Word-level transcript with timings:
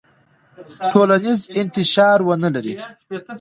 ټولنیز 0.93 1.39
انتشار 1.61 2.17
ونلري. 2.27 2.73